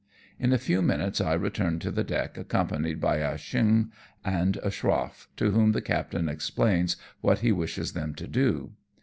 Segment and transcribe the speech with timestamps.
[0.39, 3.21] In a few minutes I return to the deck, accompanied by.
[3.21, 3.91] Ah Cheong
[4.25, 8.71] and a schroff, to whom the captain explains what he wishes them to do.